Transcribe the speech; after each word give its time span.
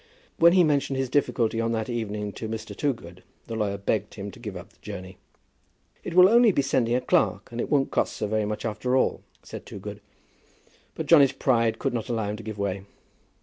When 0.37 0.53
he 0.53 0.63
mentioned 0.63 0.97
his 0.97 1.11
difficulty 1.11 1.61
on 1.61 1.73
that 1.73 1.87
evening 1.87 2.31
to 2.31 2.49
Mr. 2.49 2.75
Toogood, 2.75 3.21
the 3.45 3.53
lawyer 3.53 3.77
begged 3.77 4.15
him 4.15 4.31
to 4.31 4.39
give 4.39 4.57
up 4.57 4.73
the 4.73 4.79
journey. 4.81 5.19
"It 6.03 6.15
will 6.15 6.27
only 6.27 6.51
be 6.51 6.63
sending 6.63 6.95
a 6.95 7.01
clerk, 7.01 7.51
and 7.51 7.61
it 7.61 7.69
won't 7.69 7.91
cost 7.91 8.13
so 8.17 8.25
very 8.25 8.45
much 8.45 8.65
after 8.65 8.97
all," 8.97 9.21
said 9.43 9.63
Toogood. 9.63 10.01
But 10.95 11.05
Johnny's 11.05 11.31
pride 11.33 11.77
could 11.77 11.93
not 11.93 12.09
allow 12.09 12.31
him 12.31 12.35
to 12.37 12.41
give 12.43 12.57
way. 12.57 12.81